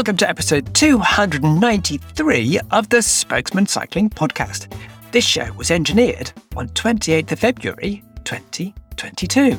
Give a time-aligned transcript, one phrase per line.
[0.00, 4.74] Welcome to episode 293 of the Spokesmen Cycling Podcast.
[5.12, 9.58] This show was engineered on 28th of February 2022.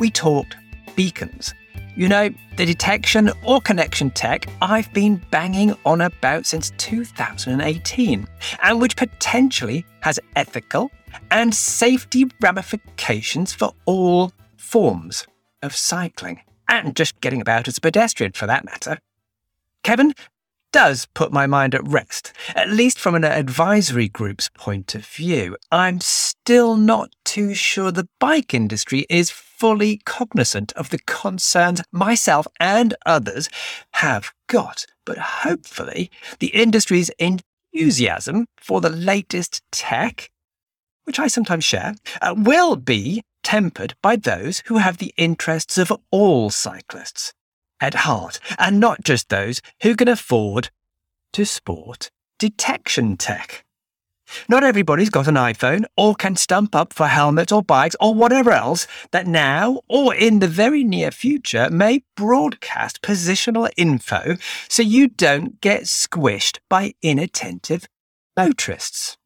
[0.00, 0.56] We talked
[0.96, 1.54] beacons.
[1.94, 8.26] You know, the detection or connection tech I've been banging on about since 2018,
[8.62, 10.90] and which potentially has ethical
[11.30, 15.26] and safety ramifications for all forms
[15.62, 18.98] of cycling and just getting about as a pedestrian for that matter.
[19.82, 20.14] Kevin
[20.72, 25.56] does put my mind at rest, at least from an advisory group's point of view.
[25.72, 32.46] I'm still not too sure the bike industry is fully cognizant of the concerns myself
[32.60, 33.48] and others
[33.92, 40.30] have got, but hopefully the industry's enthusiasm for the latest tech,
[41.04, 45.92] which I sometimes share, uh, will be tempered by those who have the interests of
[46.10, 47.32] all cyclists
[47.80, 50.70] at heart, and not just those who can afford
[51.32, 52.10] to sport
[52.40, 53.64] detection tech.
[54.48, 58.50] Not everybody's got an iPhone or can stump up for helmets or bikes or whatever
[58.50, 64.38] else that now or in the very near future may broadcast positional info
[64.68, 67.86] so you don't get squished by inattentive
[68.36, 69.16] motorists.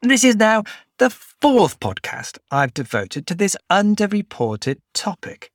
[0.00, 0.64] This is now
[1.02, 5.50] the fourth podcast I've devoted to this underreported topic.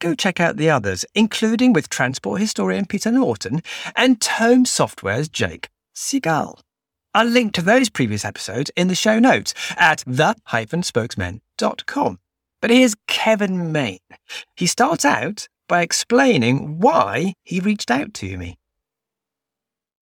[0.00, 3.62] Go check out the others, including with transport historian Peter Norton
[3.94, 6.58] and Tome Software's Jake Sigal.
[7.14, 12.18] I'll link to those previous episodes in the show notes at the-spokesmen.com.
[12.60, 14.00] But here's Kevin Mayne.
[14.56, 18.58] He starts out by explaining why he reached out to me.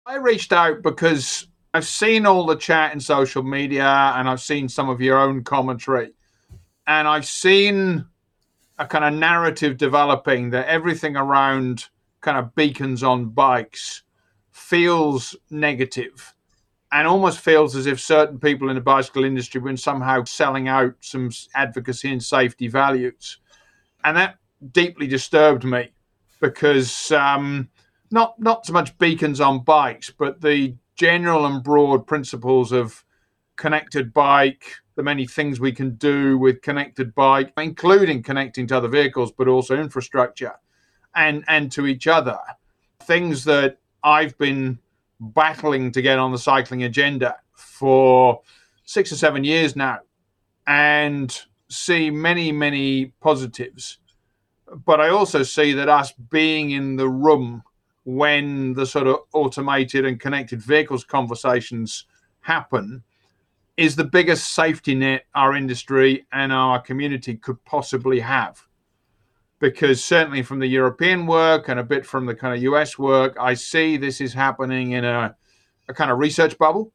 [0.06, 4.70] I reached out because I've seen all the chat in social media and I've seen
[4.70, 6.12] some of your own commentary.
[6.88, 8.06] And I've seen
[8.80, 11.86] a kind of narrative developing that everything around
[12.22, 14.04] kind of beacons on bikes
[14.52, 16.34] feels negative
[16.92, 20.96] and almost feels as if certain people in the bicycle industry were somehow selling out
[21.02, 23.40] some advocacy and safety values.
[24.04, 24.38] And that
[24.72, 25.92] deeply disturbed me
[26.40, 27.70] because um,
[28.12, 33.06] not not so much beacons on bikes, but the general and broad principles of
[33.56, 38.88] connected bike, the many things we can do with connected bike, including connecting to other
[38.88, 40.54] vehicles, but also infrastructure
[41.16, 42.38] and, and to each other.
[43.04, 44.80] Things that I've been
[45.20, 48.42] battling to get on the cycling agenda for
[48.84, 50.00] six or seven years now
[50.66, 54.00] and see many, many positives.
[54.86, 57.64] But I also see that us being in the room
[58.08, 62.06] when the sort of automated and connected vehicles conversations
[62.40, 63.04] happen
[63.76, 68.66] is the biggest safety net our industry and our community could possibly have.
[69.60, 73.36] Because certainly from the European work and a bit from the kind of US work,
[73.38, 75.36] I see this is happening in a,
[75.90, 76.94] a kind of research bubble.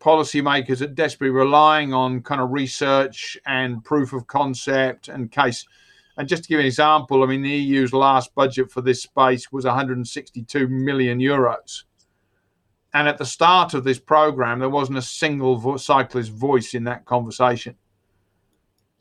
[0.00, 5.64] Policymakers are desperately relying on kind of research and proof of concept and case
[6.16, 9.50] and just to give an example, I mean, the EU's last budget for this space
[9.50, 11.84] was 162 million euros.
[12.94, 16.84] And at the start of this program, there wasn't a single vo- cyclist voice in
[16.84, 17.76] that conversation.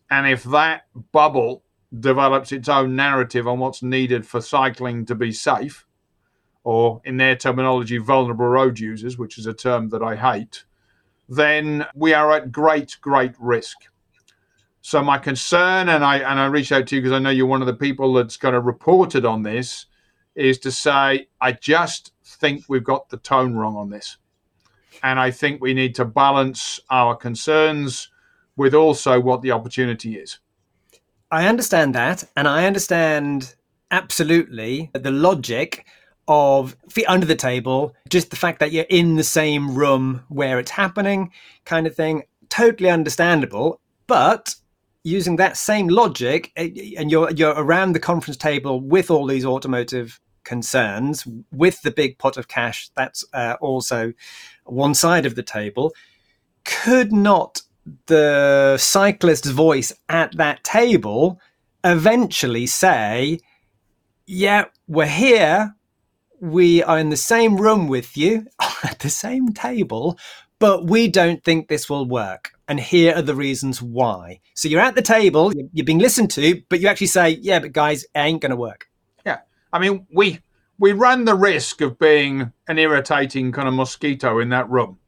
[0.09, 1.63] And if that bubble
[1.99, 5.85] develops its own narrative on what's needed for cycling to be safe,
[6.63, 10.63] or in their terminology, vulnerable road users, which is a term that I hate,
[11.27, 13.77] then we are at great, great risk.
[14.81, 17.45] So my concern, and I and I reached out to you because I know you're
[17.45, 19.85] one of the people that's kind of reported on this,
[20.35, 24.17] is to say I just think we've got the tone wrong on this,
[25.03, 28.09] and I think we need to balance our concerns
[28.55, 30.39] with also what the opportunity is.
[31.29, 33.55] I understand that, and I understand
[33.91, 35.85] absolutely the logic
[36.27, 40.59] of feet under the table, just the fact that you're in the same room where
[40.59, 41.31] it's happening,
[41.65, 42.23] kind of thing.
[42.49, 43.79] Totally understandable.
[44.07, 44.55] But
[45.03, 49.45] using that same logic, eh, and you're you're around the conference table with all these
[49.45, 54.13] automotive concerns, with the big pot of cash that's uh, also
[54.65, 55.93] one side of the table.
[56.63, 57.61] Could not
[58.05, 61.39] the cyclist's voice at that table
[61.83, 63.39] eventually say,
[64.27, 65.75] "Yeah, we're here.
[66.39, 68.47] We are in the same room with you
[68.83, 70.17] at the same table,
[70.61, 72.51] but we don't think this will work.
[72.67, 74.41] And here are the reasons why.
[74.53, 77.73] So you're at the table, you're being listened to, but you actually say, yeah, but
[77.73, 78.87] guys, it ain't going to work.
[79.25, 79.39] Yeah.
[79.73, 80.39] I mean, we
[80.77, 84.99] we run the risk of being an irritating kind of mosquito in that room,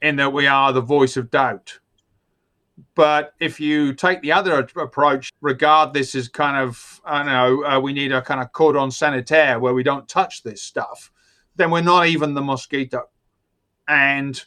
[0.00, 1.78] in that we are the voice of doubt.
[2.94, 7.64] But if you take the other approach, regard this as kind of, I don't know,
[7.64, 11.12] uh, we need a kind of cordon sanitaire where we don't touch this stuff,
[11.56, 13.02] then we're not even the mosquito.
[13.86, 14.42] And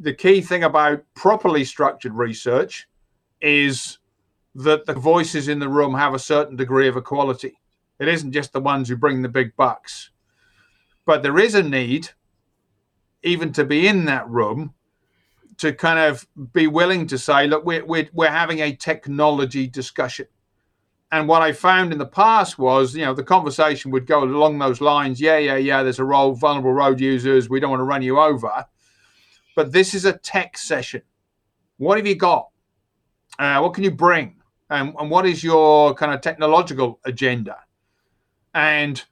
[0.00, 2.88] the key thing about properly structured research
[3.42, 3.98] is
[4.54, 7.60] that the voices in the room have a certain degree of equality.
[7.98, 10.10] It isn't just the ones who bring the big bucks.
[11.04, 12.10] But there is a need,
[13.22, 14.72] even to be in that room,
[15.58, 20.26] to kind of be willing to say, look, we're, we're, we're having a technology discussion.
[21.12, 24.58] And what I found in the past was, you know, the conversation would go along
[24.58, 25.20] those lines.
[25.20, 25.82] Yeah, yeah, yeah.
[25.82, 27.50] There's a role, vulnerable road users.
[27.50, 28.64] We don't want to run you over
[29.56, 31.02] but this is a tech session.
[31.78, 32.48] What have you got?
[33.38, 34.36] Uh, what can you bring?
[34.68, 37.56] And, and what is your kind of technological agenda?
[38.54, 39.02] And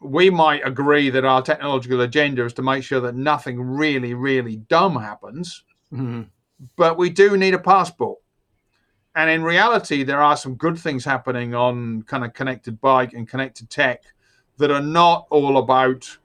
[0.00, 4.56] we might agree that our technological agenda is to make sure that nothing really, really
[4.56, 5.64] dumb happens.
[5.92, 6.22] Mm-hmm.
[6.76, 8.18] But we do need a passport.
[9.14, 13.28] And in reality, there are some good things happening on kind of connected bike and
[13.28, 14.02] connected tech
[14.58, 16.18] that are not all about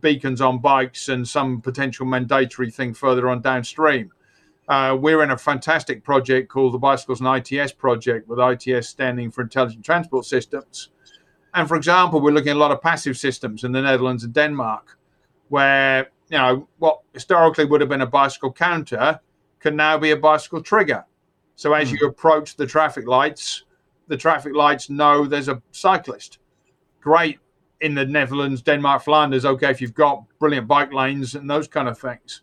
[0.00, 4.10] beacons on bikes and some potential mandatory thing further on downstream.
[4.68, 9.30] Uh, we're in a fantastic project called the Bicycles and ITS project, with ITS standing
[9.30, 10.90] for Intelligent Transport Systems.
[11.52, 14.32] And for example, we're looking at a lot of passive systems in the Netherlands and
[14.32, 14.98] Denmark,
[15.48, 19.20] where you know what historically would have been a bicycle counter
[19.60, 21.04] can now be a bicycle trigger.
[21.56, 22.00] So as mm.
[22.00, 23.64] you approach the traffic lights,
[24.08, 26.38] the traffic lights know there's a cyclist.
[27.00, 27.38] Great
[27.80, 31.88] in the Netherlands, Denmark, Flanders, okay, if you've got brilliant bike lanes and those kind
[31.88, 32.42] of things.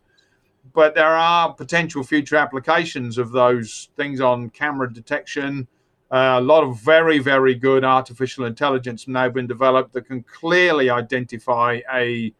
[0.73, 5.67] But there are potential future applications of those things on camera detection.
[6.11, 10.89] Uh, a lot of very, very good artificial intelligence now been developed that can clearly
[10.89, 12.33] identify a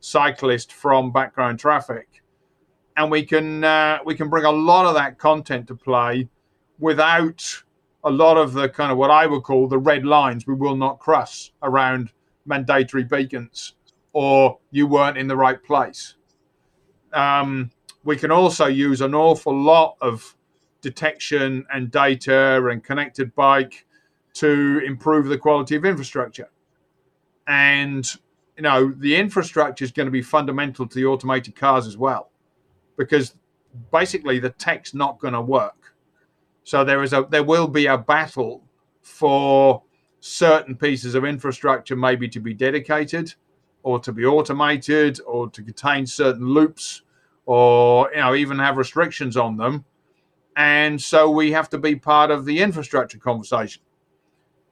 [0.00, 2.22] cyclist from background traffic,
[2.96, 6.28] and we can uh, we can bring a lot of that content to play
[6.78, 7.62] without
[8.04, 10.76] a lot of the kind of what I would call the red lines we will
[10.76, 12.12] not cross around
[12.48, 13.74] mandatory beacons
[14.12, 16.14] or you weren't in the right place.
[17.12, 17.70] Um,
[18.04, 20.36] we can also use an awful lot of
[20.80, 23.86] detection and data and connected bike
[24.34, 26.50] to improve the quality of infrastructure.
[27.46, 28.08] And
[28.56, 32.30] you know, the infrastructure is going to be fundamental to the automated cars as well,
[32.96, 33.36] because
[33.92, 35.94] basically the tech's not going to work.
[36.64, 38.64] So there is a there will be a battle
[39.00, 39.82] for
[40.20, 43.34] certain pieces of infrastructure maybe to be dedicated
[43.82, 47.02] or to be automated or to contain certain loops
[47.46, 49.84] or you know even have restrictions on them.
[50.56, 53.82] And so we have to be part of the infrastructure conversation.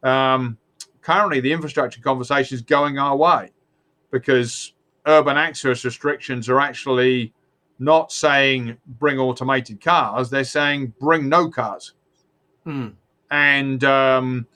[0.03, 0.59] Um,
[1.01, 3.53] currently the infrastructure conversation is going our way
[4.11, 4.75] because
[5.07, 7.33] urban access restrictions are actually
[7.79, 11.95] not saying bring automated cars they're saying bring no cars.
[12.65, 12.89] Hmm.
[13.31, 14.47] and um,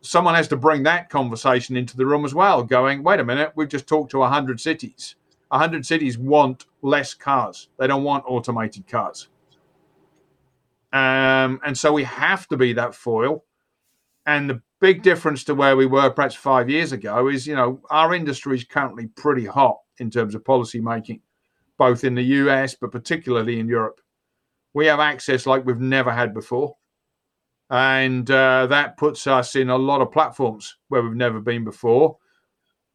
[0.00, 3.52] someone has to bring that conversation into the room as well, going, wait a minute,
[3.56, 5.16] we've just talked to 100 cities.
[5.48, 9.28] 100 cities want less cars, they don't want automated cars.
[10.92, 13.44] Um, and so we have to be that foil.
[14.26, 17.80] And the big difference to where we were perhaps five years ago is, you know,
[17.90, 21.20] our industry is currently pretty hot in terms of policy making,
[21.78, 24.00] both in the US, but particularly in Europe.
[24.74, 26.76] We have access like we've never had before
[27.70, 32.16] and uh, that puts us in a lot of platforms where we've never been before.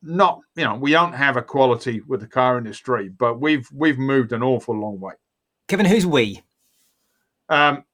[0.01, 4.33] Not, you know, we don't have equality with the car industry, but we've we've moved
[4.33, 5.13] an awful long way.
[5.67, 6.41] Kevin, who's we?
[7.47, 7.85] Um,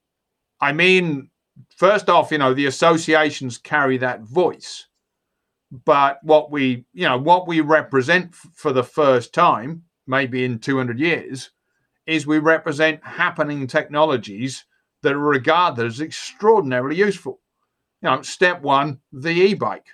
[0.60, 1.30] I mean,
[1.76, 4.86] first off, you know, the associations carry that voice,
[5.84, 10.58] but what we, you know, what we represent f- for the first time, maybe in
[10.58, 11.50] 200 years,
[12.06, 14.64] is we represent happening technologies
[15.02, 17.40] that are regarded as extraordinarily useful.
[18.02, 19.86] You know, step one, the e-bike.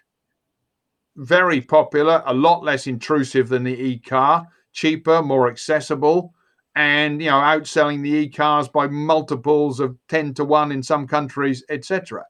[1.16, 6.34] very popular, a lot less intrusive than the e-car, cheaper, more accessible,
[6.74, 11.64] and you know outselling the e-cars by multiples of 10 to 1 in some countries,
[11.70, 12.24] etc.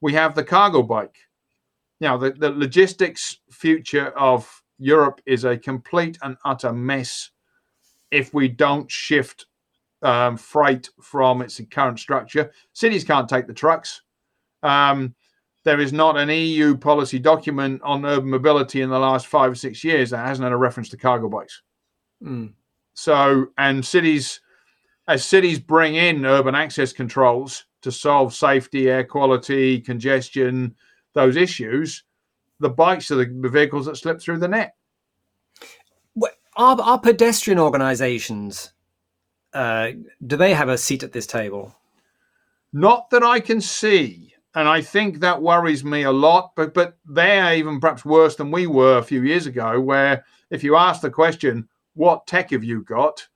[0.00, 1.16] We have the cargo bike.
[2.00, 7.30] Know, the, the logistics future of Europe is a complete and utter mess
[8.10, 9.46] if we don't shift
[10.02, 12.52] um, freight from its current structure.
[12.72, 14.02] Cities can't take the trucks.
[14.62, 15.14] Um,
[15.64, 19.56] there is not an EU policy document on urban mobility in the last five or
[19.56, 21.62] six years that hasn't had a reference to cargo bikes.
[22.22, 22.52] Mm.
[22.94, 24.40] So, and cities,
[25.08, 30.76] as cities bring in urban access controls to solve safety, air quality, congestion,
[31.14, 32.04] those issues,
[32.60, 34.74] the bikes are the vehicles that slip through the net.
[36.56, 38.72] Are, are pedestrian organisations
[39.56, 39.92] uh,
[40.26, 41.74] do they have a seat at this table?
[42.72, 46.52] Not that I can see, and I think that worries me a lot.
[46.56, 50.62] But but they're even perhaps worse than we were a few years ago, where if
[50.62, 53.28] you ask the question, "What tech have you got?"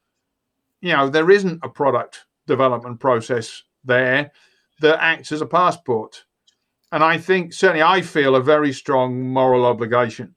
[0.80, 4.32] you know there isn't a product development process there
[4.80, 6.24] that acts as a passport.
[6.92, 10.34] And I think certainly I feel a very strong moral obligation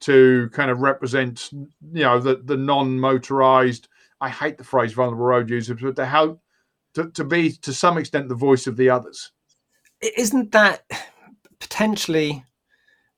[0.00, 3.88] to kind of represent, you know, the, the non-motorized
[4.20, 6.40] I hate the phrase vulnerable road users, but to help
[6.94, 9.30] to, to be to some extent the voice of the others.
[10.00, 10.84] Isn't that
[11.60, 12.44] potentially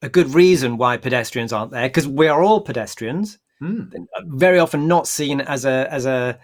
[0.01, 1.87] a good reason why pedestrians aren't there?
[1.87, 3.91] Because we are all pedestrians, mm.
[4.25, 6.39] very often not seen as a as a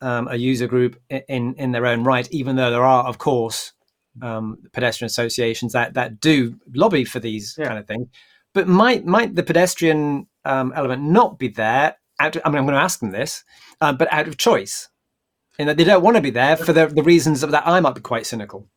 [0.00, 3.72] um, a user group in in their own right, even though there are, of course,
[4.22, 7.66] um, pedestrian associations that that do lobby for these yeah.
[7.66, 8.08] kind of things.
[8.52, 12.64] But might might the pedestrian um, element not be there out of, I mean, I'm
[12.66, 13.44] going to ask them this,
[13.80, 14.88] um, but out of choice,
[15.58, 17.94] in that they don't want to be there for the, the reasons that I might
[17.94, 18.68] be quite cynical.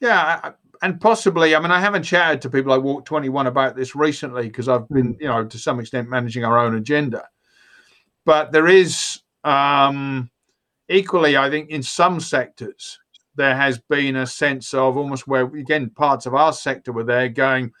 [0.00, 0.52] Yeah,
[0.82, 4.48] and possibly, I mean, I haven't chatted to people like Walk 21 about this recently
[4.48, 7.28] because I've been, you know, to some extent managing our own agenda.
[8.24, 10.30] But there is um,
[10.88, 12.98] equally, I think, in some sectors,
[13.34, 17.28] there has been a sense of almost where, again, parts of our sector were there
[17.28, 17.72] going,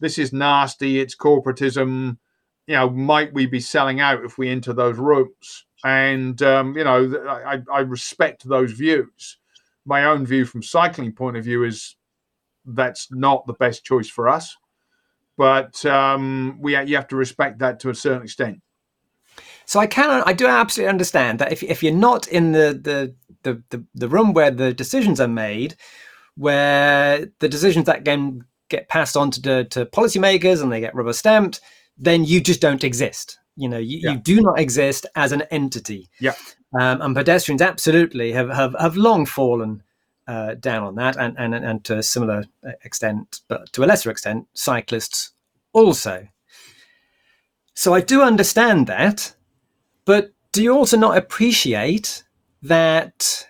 [0.00, 2.18] this is nasty, it's corporatism,
[2.66, 5.66] you know, might we be selling out if we enter those rooms?
[5.84, 9.38] And um, you know, I, I respect those views.
[9.84, 11.96] My own view from cycling point of view is
[12.64, 14.56] that's not the best choice for us,
[15.36, 18.62] but um, we you have to respect that to a certain extent.
[19.66, 23.14] So I can I do absolutely understand that if if you're not in the the
[23.42, 25.76] the, the, the room where the decisions are made,
[26.34, 31.12] where the decisions that can get passed on to to policymakers and they get rubber
[31.12, 31.60] stamped,
[31.96, 33.38] then you just don't exist.
[33.56, 34.12] You know, you, yeah.
[34.12, 36.08] you do not exist as an entity.
[36.20, 36.34] Yeah.
[36.78, 39.82] Um, and pedestrians absolutely have, have, have long fallen
[40.26, 42.44] uh, down on that, and, and, and to a similar
[42.82, 45.32] extent, but to a lesser extent, cyclists
[45.72, 46.26] also.
[47.74, 49.34] So I do understand that,
[50.04, 52.24] but do you also not appreciate
[52.62, 53.46] that?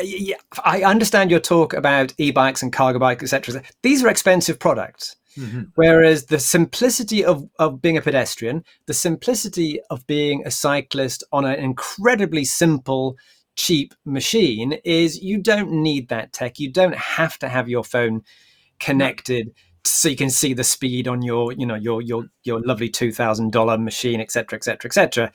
[0.00, 3.62] Yeah, I understand your talk about e-bikes and cargo bikes, etc.
[3.82, 5.16] These are expensive products.
[5.36, 5.62] Mm-hmm.
[5.74, 11.44] Whereas the simplicity of, of being a pedestrian, the simplicity of being a cyclist on
[11.44, 13.16] an incredibly simple,
[13.56, 16.58] cheap machine is you don't need that tech.
[16.58, 18.22] You don't have to have your phone
[18.78, 19.52] connected
[19.84, 23.12] so you can see the speed on your, you know, your your your lovely two
[23.12, 25.32] thousand dollar machine, etc., etc., etc.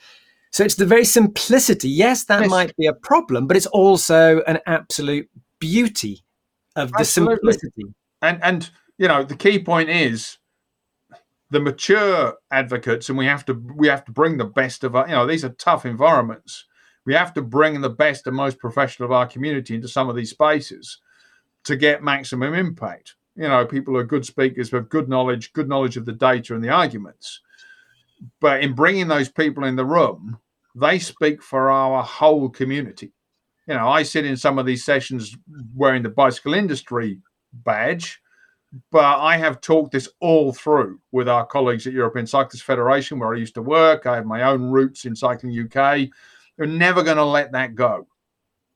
[0.52, 1.88] So it's the very simplicity.
[1.88, 2.50] Yes, that yes.
[2.50, 5.30] might be a problem, but it's also an absolute
[5.60, 6.24] beauty
[6.74, 7.94] of the simplicity.
[8.22, 10.36] And and you know, the key point is
[11.48, 15.08] the mature advocates, and we have to we have to bring the best of our.
[15.08, 16.66] You know, these are tough environments.
[17.06, 20.16] We have to bring the best and most professional of our community into some of
[20.16, 20.98] these spaces
[21.64, 23.14] to get maximum impact.
[23.36, 26.62] You know, people are good speakers with good knowledge, good knowledge of the data and
[26.62, 27.40] the arguments.
[28.38, 30.38] But in bringing those people in the room,
[30.74, 33.14] they speak for our whole community.
[33.66, 35.38] You know, I sit in some of these sessions
[35.74, 37.20] wearing the bicycle industry
[37.54, 38.19] badge,
[38.90, 43.34] but I have talked this all through with our colleagues at European Cyclists Federation, where
[43.34, 44.06] I used to work.
[44.06, 46.08] I have my own roots in Cycling UK.
[46.56, 48.06] We're never going to let that go.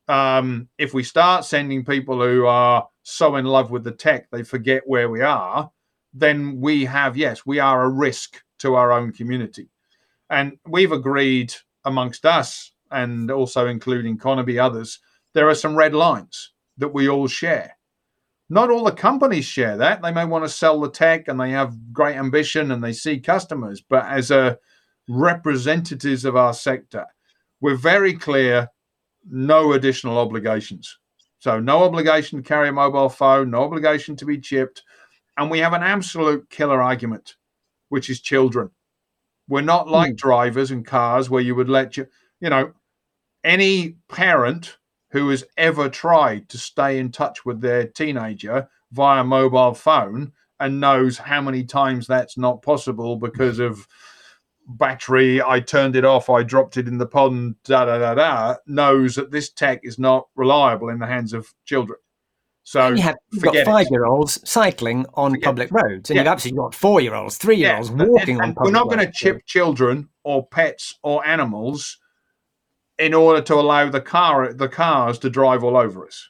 [0.07, 4.43] Um, if we start sending people who are so in love with the tech they
[4.43, 5.71] forget where we are,
[6.13, 9.69] then we have, yes, we are a risk to our own community.
[10.29, 11.53] And we've agreed
[11.85, 14.99] amongst us, and also including CONEBI, others,
[15.33, 17.74] there are some red lines that we all share
[18.49, 20.01] not all the companies share that.
[20.01, 23.19] They may want to sell the tech and they have great ambition and they see
[23.19, 23.81] customers.
[23.81, 24.59] But as a
[25.07, 27.05] representatives of our sector,
[27.61, 28.69] we're very clear
[29.27, 30.97] no additional obligations.
[31.39, 34.83] So, no obligation to carry a mobile phone, no obligation to be chipped.
[35.37, 37.35] And we have an absolute killer argument
[37.89, 38.71] which is children.
[39.47, 40.15] We're not like Hmm.
[40.15, 42.07] drivers and cars where you would let you,
[42.39, 42.73] you know,
[43.43, 44.77] any parent
[45.15, 50.81] who has ever tried to stay in touch with their teenager via mobile phone and
[50.81, 53.87] knows how many times that's not possible because of
[54.67, 58.55] battery, I turned it off, I dropped it in the pond, da da da da,
[58.67, 61.97] knows that this tech is not reliable in the hands of children.
[62.63, 66.23] So you have got five year olds cycling on Forget public roads, and Yeah.
[66.23, 68.73] you've absolutely got four year olds, three year olds and- walking and, on and public
[68.73, 71.99] we're not going to chip children or pets or animals
[72.99, 76.29] in order to allow the car the cars to drive all over us.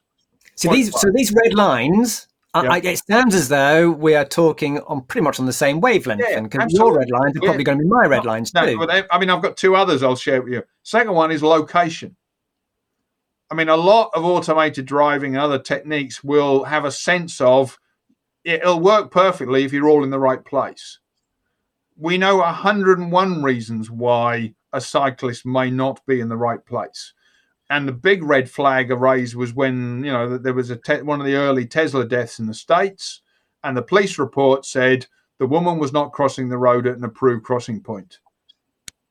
[0.55, 2.71] So these, so these red lines, Yeah.
[2.71, 6.21] I, it sounds as though we are talking on pretty much on the same wavelength.
[6.27, 6.91] Yeah, and 'cause absolutely.
[6.91, 7.47] your red lines are Yeah.
[7.49, 8.81] probably going to be my red lines No, too.
[8.89, 10.63] I- I mean, I've got two others I'll share with you.
[10.83, 12.15] Second one is location.
[13.51, 17.77] I mean, a lot of automated driving and other techniques will have a sense of
[18.43, 20.99] it'll work perfectly if you're all in the right place.
[21.97, 27.13] We know 101 reasons why a cyclist may not be in the right place.
[27.69, 31.19] And the big red flag raised was when, you know, there was a te- one
[31.19, 33.21] of the early Tesla deaths in the States,
[33.63, 35.07] and the police report said
[35.39, 38.19] the woman was not crossing the road at an approved crossing point.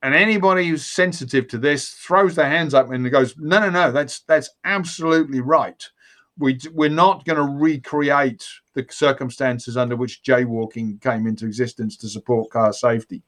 [0.03, 3.91] And anybody who's sensitive to this throws their hands up and goes, "No, no, no,
[3.91, 5.83] that's that's absolutely right.
[6.39, 12.09] We we're not going to recreate the circumstances under which jaywalking came into existence to
[12.09, 13.23] support car safety."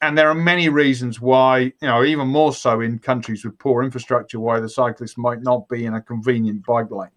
[0.00, 3.82] And there are many reasons why, you know, even more so in countries with poor
[3.82, 7.10] infrastructure, why the cyclist might not be in a convenient bike lane.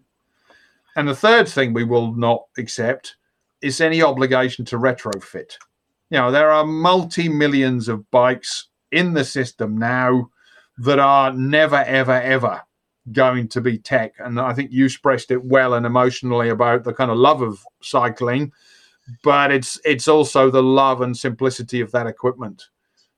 [0.95, 3.15] And the third thing we will not accept
[3.61, 5.57] is any obligation to retrofit.
[6.09, 10.29] You know, there are multi millions of bikes in the system now
[10.79, 12.61] that are never, ever, ever
[13.11, 14.13] going to be tech.
[14.19, 17.63] And I think you expressed it well and emotionally about the kind of love of
[17.81, 18.51] cycling,
[19.23, 22.69] but it's it's also the love and simplicity of that equipment.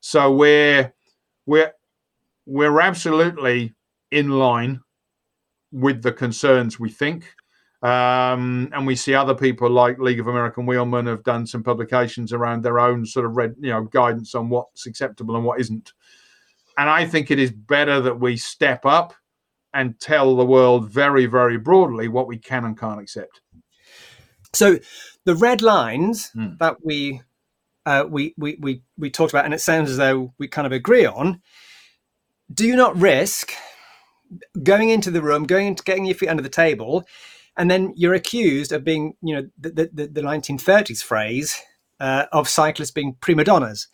[0.06, 0.92] So we're
[1.46, 1.72] we're
[2.44, 3.72] we're absolutely
[4.10, 4.82] in line
[5.72, 7.32] with the concerns we think.
[7.82, 12.34] Um, and we see other people like League of American Wheelmen have done some publications
[12.34, 15.94] around their own sort of red, you know, guidance on what's acceptable and what isn't.
[16.76, 19.14] And I think it is better that we step up
[19.72, 23.40] and tell the world very, very broadly what we can and can't accept.
[24.52, 24.78] So
[25.24, 26.56] the red lines Hmm.
[26.60, 27.22] that we,
[27.86, 30.72] uh, we we we we talked about, and it sounds as though we kind of
[30.72, 31.42] agree on.
[32.52, 33.52] Do you not risk
[34.62, 37.04] going into the room, going into getting your feet under the table,
[37.56, 41.60] and then you're accused of being, you know, the the, the, the 1930s phrase
[42.00, 43.88] uh, of cyclists being prima donnas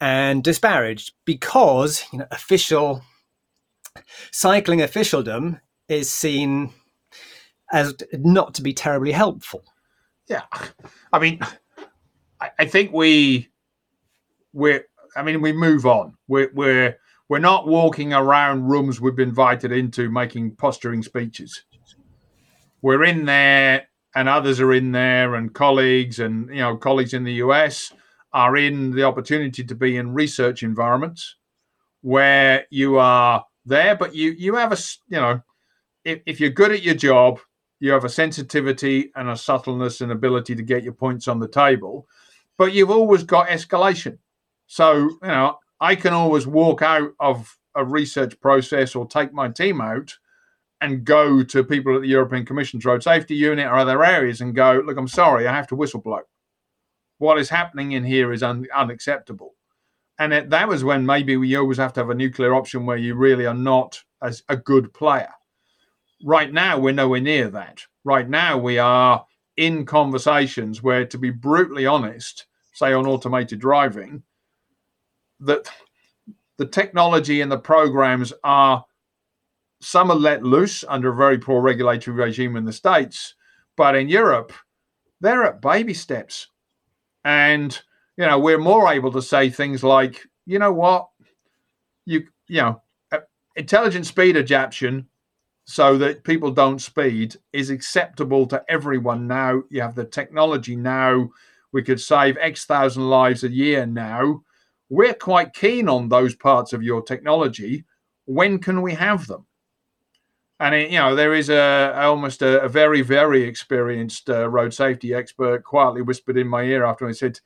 [0.00, 3.02] and disparaged because you know official
[4.30, 6.70] cycling officialdom is seen
[7.72, 9.64] as not to be terribly helpful.
[10.28, 10.42] Yeah,
[11.12, 11.40] I mean,
[12.40, 13.48] I, I think we
[14.52, 14.86] we're.
[15.16, 16.14] I mean, we move on.
[16.28, 21.64] We're we're we're not walking around rooms we've been invited into making posturing speeches.
[22.82, 27.24] We're in there, and others are in there, and colleagues, and you know, colleagues in
[27.24, 27.92] the US
[28.32, 31.36] are in the opportunity to be in research environments
[32.02, 35.40] where you are there, but you you have a you know,
[36.04, 37.40] if, if you're good at your job,
[37.80, 41.48] you have a sensitivity and a subtleness and ability to get your points on the
[41.48, 42.06] table,
[42.58, 44.18] but you've always got escalation.
[44.66, 49.48] So, you know, I can always walk out of a research process or take my
[49.48, 50.16] team out
[50.80, 54.54] and go to people at the European Commission's Road Safety Unit or other areas and
[54.54, 56.20] go, look, I'm sorry, I have to whistleblow.
[57.18, 59.54] What is happening in here is un- unacceptable.
[60.18, 62.96] And it, that was when maybe we always have to have a nuclear option where
[62.96, 65.32] you really are not as a good player
[66.24, 69.24] right now we're nowhere near that right now we are
[69.56, 74.22] in conversations where to be brutally honest say on automated driving
[75.40, 75.68] that
[76.58, 78.84] the technology and the programs are
[79.80, 83.34] some are let loose under a very poor regulatory regime in the states
[83.76, 84.52] but in europe
[85.20, 86.48] they're at baby steps.
[87.24, 87.78] And
[88.16, 91.08] you know we're more able to say things like you know what?
[92.04, 93.18] You you know uh,
[93.56, 95.08] intelligent speed adaptation
[95.66, 99.62] so that people don't speed is acceptable to everyone now.
[99.68, 101.28] You have the technology now.
[101.72, 104.42] We could save X thousand lives a year now.
[104.88, 107.84] We're quite keen on those parts of your technology.
[108.26, 109.46] When can we have them?
[110.60, 114.72] And it, you know, there is a almost a, a very, very experienced uh, road
[114.72, 117.40] safety expert quietly whispered in my ear after I said,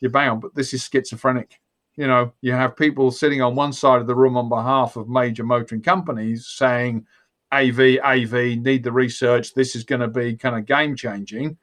[0.00, 1.60] "You're bound, but this is schizophrenic."
[1.96, 5.08] You know, you have people sitting on one side of the room on behalf of
[5.08, 7.06] major motoring companies saying,
[7.52, 9.54] AV, AV, need the research.
[9.54, 11.58] This is going to be kind of game changing.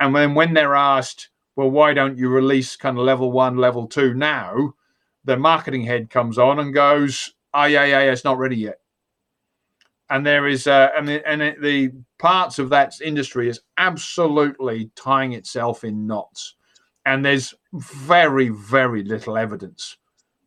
[0.00, 3.86] And then when they're asked, well, why don't you release kind of level one, level
[3.86, 4.74] two now?
[5.24, 8.80] The marketing head comes on and goes, oh, yeah, yeah, yeah, it's not ready yet.
[10.08, 14.90] And there is, uh, and, the, and it, the parts of that industry is absolutely
[14.94, 16.54] tying itself in knots.
[17.04, 19.98] And there's very, very little evidence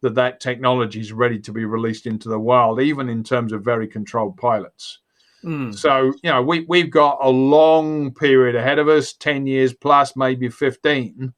[0.01, 3.63] that that technology is ready to be released into the wild, even in terms of
[3.63, 4.99] very controlled pilots.
[5.43, 5.75] Mm.
[5.75, 10.15] So, you know, we, we've got a long period ahead of us 10 years plus,
[10.15, 11.33] maybe 15,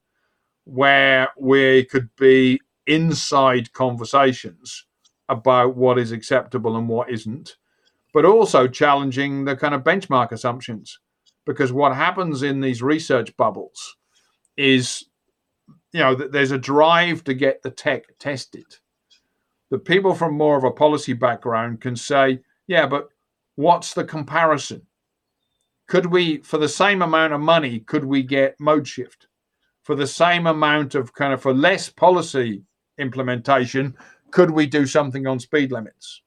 [0.64, 4.86] where we could be inside conversations
[5.28, 7.56] about what is acceptable and what isn't,
[8.12, 10.98] but also challenging the kind of benchmark assumptions.
[11.46, 13.96] Because what happens in these research bubbles
[14.56, 15.04] is,
[15.94, 18.66] you know, there's a drive to get the tech tested.
[19.70, 23.10] The people from more of a policy background can say, yeah, but
[23.54, 24.82] what's the comparison?
[25.86, 29.28] Could we, for the same amount of money, could we get mode shift?
[29.84, 32.64] For the same amount of kind of for less policy
[32.98, 33.96] implementation,
[34.32, 36.22] could we do something on speed limits?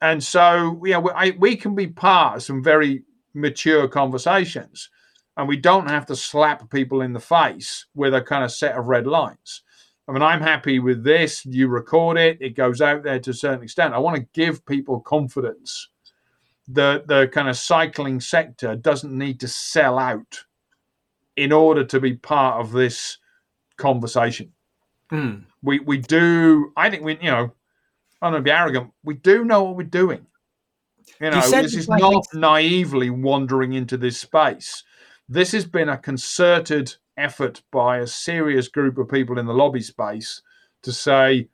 [0.00, 3.02] And so, yeah, we, I, we can be part of some very
[3.34, 4.88] mature conversations,
[5.36, 8.76] and we don't have to slap people in the face with a kind of set
[8.76, 9.62] of red lines.
[10.08, 11.46] I mean, I'm happy with this.
[11.46, 13.94] You record it, it goes out there to a certain extent.
[13.94, 15.88] I want to give people confidence
[16.68, 20.44] that the kind of cycling sector doesn't need to sell out
[21.36, 23.18] in order to be part of this
[23.76, 24.52] conversation.
[25.12, 25.44] Mm.
[25.62, 26.72] We we do.
[26.76, 27.52] I think we you know.
[28.22, 28.92] I'm going to be arrogant.
[29.02, 30.26] We do know what we're doing.
[31.20, 34.84] You know, you this is not naively wandering into this space.
[35.32, 39.80] This has been a concerted effort by a serious group of people in the lobby
[39.80, 40.42] space
[40.82, 41.48] to say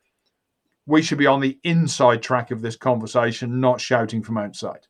[0.86, 4.86] we should be on the inside track of this conversation, not shouting from outside.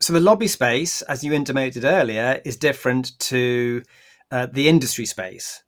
[0.00, 3.82] So the lobby space, as you intimated earlier, is different to
[4.30, 5.62] uh, the industry space.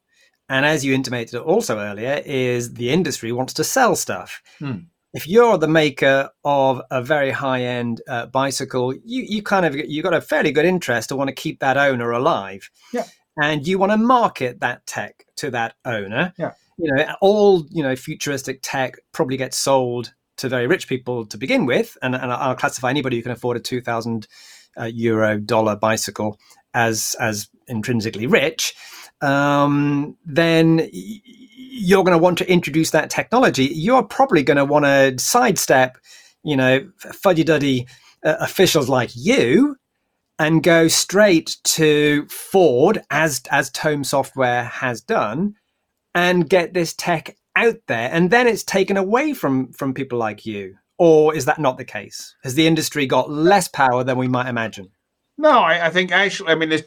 [0.51, 4.43] And as you intimated also earlier, is the industry wants to sell stuff.
[4.59, 4.81] Hmm.
[5.13, 9.75] If you're the maker of a very high end uh, bicycle, you, you kind of
[9.75, 12.71] you got a fairly good interest to want to keep that owner alive.
[12.93, 13.05] Yeah.
[13.41, 16.33] And you want to market that tech to that owner.
[16.39, 16.53] Yeah.
[16.79, 21.37] You know, all you know, futuristic tech probably gets sold to very rich people to
[21.37, 24.27] begin with, and, and I'll classify anybody who can afford a two thousand
[24.79, 26.39] uh, euro dollar bicycle
[26.73, 28.75] as as intrinsically rich.
[29.21, 30.89] Um, then
[31.71, 33.65] you're going to want to introduce that technology.
[33.65, 35.99] You're probably going to want to sidestep,
[36.43, 37.87] you know, fuddy duddy
[38.25, 39.77] uh, officials like you
[40.39, 45.55] and go straight to Ford, as as Tome Software has done,
[46.15, 48.11] and get this tech out there.
[48.13, 50.77] And then it's taken away from from people like you.
[50.99, 52.37] Or is that not the case?
[52.43, 54.91] Has the industry got less power than we might imagine?
[55.39, 56.79] No i, I think actually i mean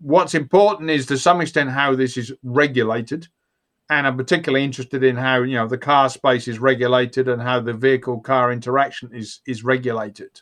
[0.00, 3.26] what's important is to some extent how this is regulated
[3.98, 7.60] and i'm particularly interested in how you know the car space is regulated and how
[7.60, 10.40] the vehicle car interaction is is regulated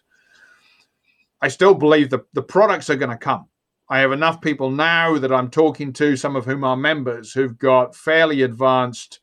[1.40, 3.46] i still believe that the products are going to come
[3.92, 7.58] I have enough people now that I'm talking to, some of whom are members, who've
[7.58, 9.20] got fairly advanced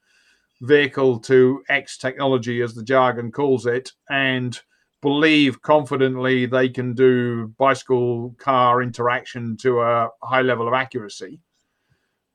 [0.61, 4.59] vehicle to X technology, as the jargon calls it, and
[5.01, 11.39] believe confidently they can do bicycle car interaction to a high level of accuracy.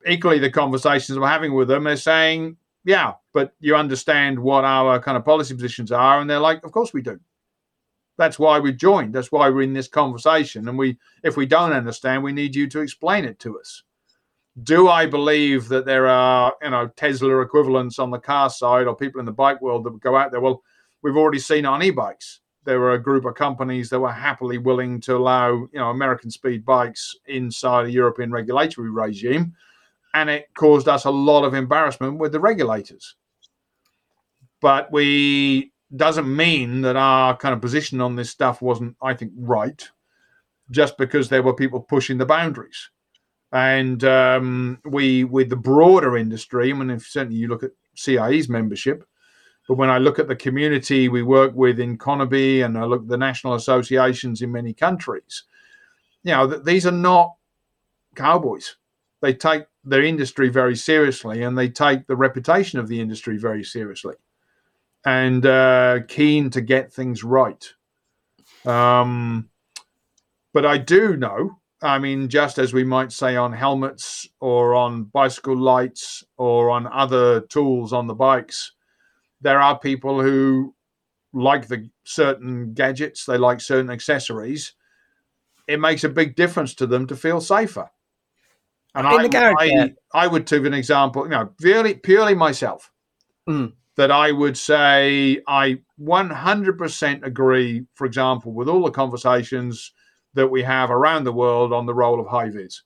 [0.07, 5.01] Equally, the conversations we're having with them, they're saying, Yeah, but you understand what our
[5.01, 6.21] kind of policy positions are.
[6.21, 7.19] And they're like, Of course we do.
[8.17, 9.13] That's why we joined.
[9.13, 10.69] That's why we're in this conversation.
[10.69, 13.83] And we, if we don't understand, we need you to explain it to us.
[14.63, 18.95] Do I believe that there are, you know, Tesla equivalents on the car side or
[18.95, 20.41] people in the bike world that would go out there?
[20.41, 20.63] Well,
[21.03, 22.41] we've already seen on e-bikes.
[22.65, 26.31] There were a group of companies that were happily willing to allow, you know, American
[26.31, 29.55] speed bikes inside a European regulatory regime,
[30.15, 33.17] and it caused us a lot of embarrassment with the regulators.
[34.61, 39.33] But we doesn't mean that our kind of position on this stuff wasn't, I think,
[39.37, 39.87] right,
[40.71, 42.91] just because there were people pushing the boundaries.
[43.53, 48.49] And um, we, with the broader industry, I mean, if certainly you look at CIE's
[48.49, 49.05] membership,
[49.69, 53.03] but when I look at the community we work with in CONEBI and I look
[53.03, 55.45] at the national associations in many countries,
[56.23, 57.35] you know, th- these are not
[58.15, 58.77] cowboys.
[59.21, 63.63] They take their industry very seriously and they take the reputation of the industry very
[63.63, 64.15] seriously
[65.05, 67.73] and uh, keen to get things right.
[68.65, 69.51] Um,
[70.53, 75.05] but I do know, I mean, just as we might say on helmets or on
[75.05, 78.73] bicycle lights or on other tools on the bikes,
[79.43, 80.75] there are people who
[81.35, 84.75] like the certain gadgets, they like certain accessories.
[85.67, 87.91] It makes a big difference to them to feel safer.
[88.95, 89.95] And In I, the I.
[90.13, 92.91] I would take an example, you know, purely, purely myself,
[93.49, 93.73] Mm.
[93.97, 99.93] that I would say I 100% agree, for example, with all the conversations
[100.35, 102.83] that we have around the world on the role of high vis.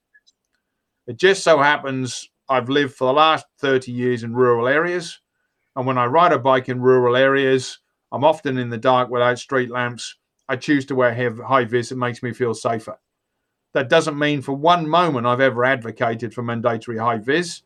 [1.07, 5.21] It just so happens I've lived for the last 30 years in rural areas.
[5.77, 7.79] And when I ride a bike in rural areas,
[8.11, 10.17] I'm often in the dark without street lamps.
[10.49, 11.15] I choose to wear
[11.47, 11.93] high vis.
[11.93, 12.99] It makes me feel safer.
[13.79, 17.63] That doesn't mean for one moment I've ever advocated for mandatory high vis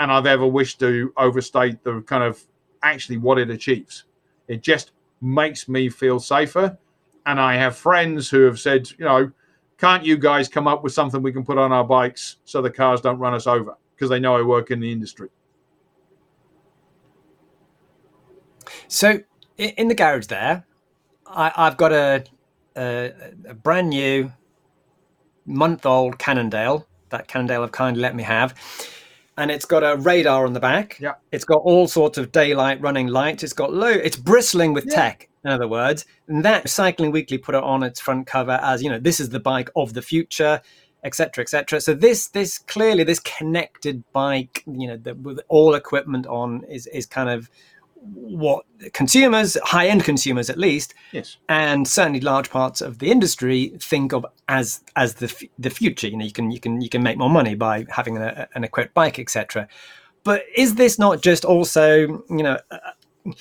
[0.00, 2.42] and I've ever wished to overstate the kind of
[2.82, 4.02] actually what it achieves.
[4.48, 4.90] It just
[5.20, 6.76] makes me feel safer.
[7.24, 9.30] And I have friends who have said, you know,
[9.78, 12.68] can't you guys come up with something we can put on our bikes so the
[12.68, 13.76] cars don't run us over?
[13.94, 15.28] Because they know I work in the industry.
[18.88, 19.20] So
[19.56, 20.66] in the garage there,
[21.28, 22.24] I, I've got a,
[22.76, 23.12] a
[23.50, 24.32] a brand new
[25.46, 28.54] month old Cannondale that Cannondale have kindly let me have.
[29.36, 30.98] And it's got a radar on the back.
[31.00, 31.14] Yeah.
[31.32, 33.42] It's got all sorts of daylight running lights.
[33.42, 33.88] It's got low.
[33.88, 34.94] It's bristling with Yeah.
[34.94, 35.28] tech.
[35.44, 38.88] In other words, and that Cycling Weekly put it on its front cover as you
[38.88, 40.62] know this is the bike of the future,
[41.02, 41.82] etc., etc.
[41.82, 46.86] So this this clearly this connected bike, you know, the, with all equipment on is
[46.86, 47.50] is kind of
[48.12, 51.36] what consumers, high end consumers at least, Yes.
[51.48, 56.08] and certainly large parts of the industry think of as as the f- the future.
[56.08, 58.64] You know, you can you can you can make more money by having a, an
[58.64, 59.68] equipped bike, etc.
[60.22, 62.58] But is this not just also you know?
[62.70, 63.32] Uh,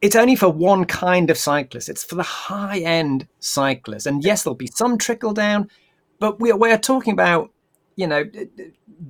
[0.00, 1.88] it's only for one kind of cyclist.
[1.88, 5.68] It's for the high end cyclist, and yes, there'll be some trickle down,
[6.20, 7.50] but we're we're talking about
[7.96, 8.24] you know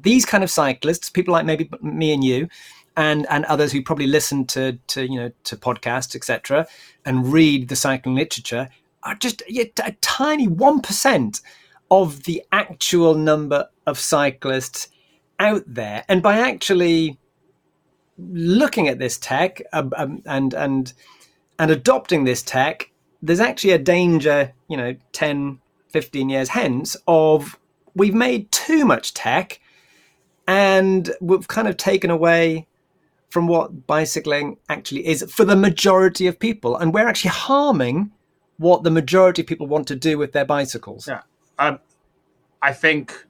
[0.02, 2.48] these kind of cyclists, people like maybe me and you,
[2.98, 6.66] and and others who probably listen to to you know to podcasts etc
[7.06, 8.68] and read the cycling literature
[9.04, 11.40] are just a tiny one percent
[11.90, 14.88] of the actual number of cyclists
[15.38, 16.04] out there.
[16.08, 17.18] And by actually
[18.18, 20.92] looking at this tech um, um, and and
[21.60, 22.90] and adopting this tech
[23.22, 27.56] there's actually a danger you know 10 15 years hence of
[27.94, 29.60] we've made too much tech
[30.48, 32.66] and we've kind of taken away
[33.30, 38.10] from what bicycling actually is for the majority of people and we're actually harming
[38.56, 41.22] what the majority of people want to do with their bicycles Yeah.
[41.58, 41.80] Um,
[42.62, 43.26] I think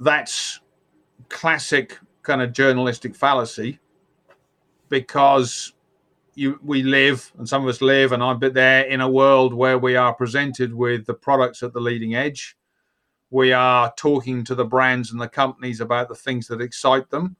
[0.00, 0.60] that's
[1.28, 3.78] classic kind of journalistic fallacy
[4.88, 5.72] because
[6.34, 9.78] you we live and some of us live and been there in a world where
[9.78, 12.56] we are presented with the products at the leading edge.
[13.30, 17.36] We are talking to the brands and the companies about the things that excite them.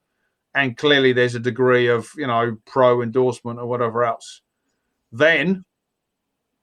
[0.55, 4.43] And clearly there's a degree of, you know, pro endorsement or whatever else.
[5.13, 5.65] Then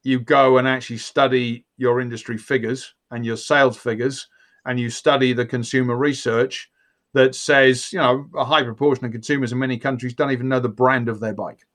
[0.03, 4.27] you go and actually study your industry figures and your sales figures
[4.65, 6.69] and you study the consumer research
[7.13, 10.59] that says you know a high proportion of consumers in many countries don't even know
[10.59, 11.65] the brand of their bike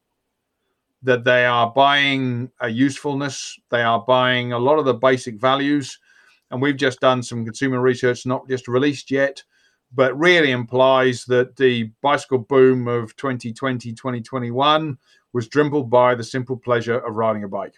[1.03, 5.99] that they are buying a usefulness they are buying a lot of the basic values
[6.51, 9.43] and we've just done some consumer research not just released yet
[9.93, 14.99] but really implies that the bicycle boom of 2020 2021
[15.33, 17.75] was driven by the simple pleasure of riding a bike.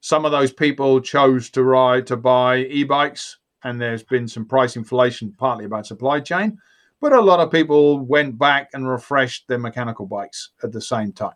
[0.00, 4.76] Some of those people chose to ride to buy e-bikes and there's been some price
[4.76, 6.58] inflation partly about supply chain
[7.00, 11.12] but a lot of people went back and refreshed their mechanical bikes at the same
[11.12, 11.34] time.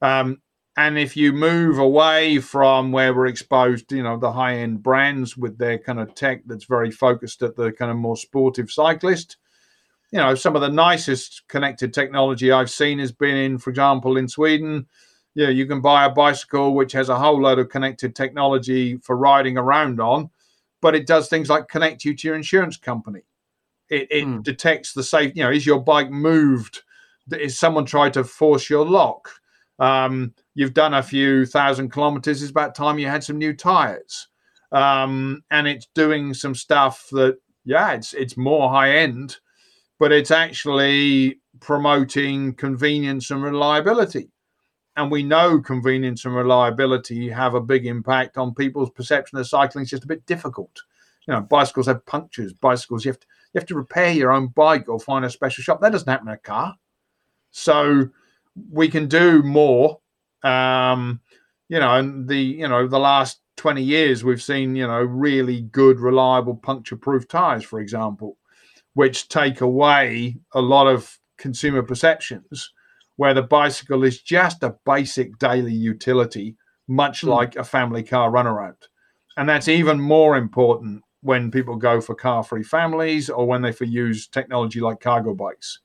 [0.00, 0.41] Um,
[0.76, 5.36] and if you move away from where we're exposed you know the high end brands
[5.36, 9.36] with their kind of tech that's very focused at the kind of more sportive cyclist
[10.10, 14.16] you know some of the nicest connected technology i've seen has been in for example
[14.16, 14.86] in sweden
[15.34, 19.16] Yeah, you can buy a bicycle which has a whole load of connected technology for
[19.16, 20.30] riding around on,
[20.82, 23.22] but it does things like connect you to your insurance company.
[23.88, 24.40] It, it Hmm.
[24.42, 26.82] detects the safe, you know, is your bike moved?
[27.30, 29.40] Is someone tried to force your lock?
[29.78, 32.42] Um, you've done a few thousand kilometers.
[32.42, 34.28] It's about time you had some new tires.
[34.72, 39.36] Um, and it's doing some stuff that, yeah, it's it's more high end,
[39.98, 44.30] but it's actually promoting convenience and reliability
[44.96, 49.82] and we know convenience and reliability have a big impact on people's perception of cycling.
[49.82, 50.82] It's just a bit difficult.
[51.26, 52.52] You know, bicycles have punctures.
[52.52, 55.62] Bicycles, you have to you have to repair your own bike or find a special
[55.62, 55.80] shop.
[55.80, 56.74] That doesn't happen in a car.
[57.50, 58.08] So
[58.70, 59.98] we can do more.
[60.42, 61.20] Um,
[61.68, 65.62] you know, and the you know the last twenty years we've seen you know really
[65.62, 68.36] good, reliable puncture-proof tires, for example,
[68.94, 72.72] which take away a lot of consumer perceptions
[73.16, 76.56] where the bicycle is just a basic daily utility,
[76.88, 77.30] much Hmm.
[77.30, 78.76] like a family car runaround.
[79.36, 83.72] And that's even more important when people go for car free families or when they
[83.72, 85.80] for use technology like cargo bikes.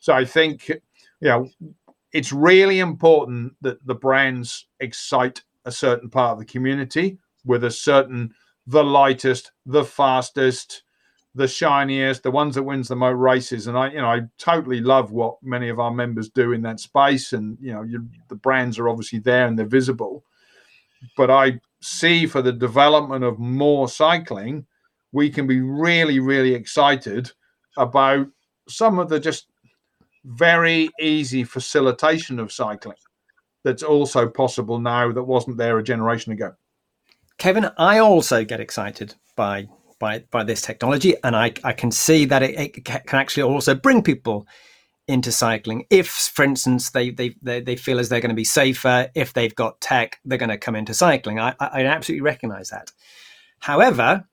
[0.00, 0.80] So I think, you
[1.22, 1.48] know,
[2.18, 7.70] it's really important that the brands excite a certain part of the community with a
[7.70, 8.34] certain
[8.66, 10.82] the lightest, the fastest,
[11.36, 13.68] the shiniest, the ones that wins the most races.
[13.68, 16.80] And I, you know, I totally love what many of our members do in that
[16.80, 17.32] space.
[17.32, 20.24] And you know, you, the brands are obviously there and they're visible.
[21.16, 24.66] But I see for the development of more cycling,
[25.12, 27.30] we can be really, really excited
[27.76, 28.26] about
[28.68, 29.46] some of the just
[30.24, 32.96] very easy facilitation of cycling
[33.64, 36.54] that's also possible now that wasn't there a generation ago.
[37.38, 42.24] Kevin, I also get excited by by by this technology, and I, I can see
[42.26, 44.46] that it, it can actually also bring people
[45.06, 45.86] into cycling.
[45.90, 49.32] If, for instance, they they they, they feel as they're going to be safer, if
[49.32, 51.38] they've got tech, they're going to come into cycling.
[51.38, 52.92] I, I absolutely recognise that.
[53.60, 54.28] However,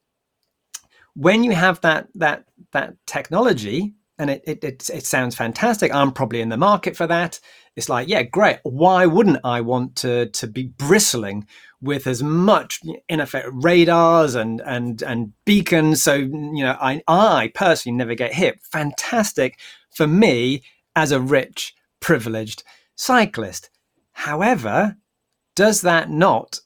[1.15, 6.11] when you have that that that technology, and it, it it it sounds fantastic, I'm
[6.11, 7.39] probably in the market for that.
[7.75, 8.59] It's like, yeah, great.
[8.63, 11.45] Why wouldn't I want to to be bristling
[11.85, 17.51] with as much in effect radars and and and beacons so you know i i
[17.53, 19.59] personally never get hit fantastic
[19.91, 20.63] for me
[20.95, 22.63] as a rich privileged
[22.95, 23.69] cyclist
[24.13, 24.95] however
[25.55, 26.59] does that not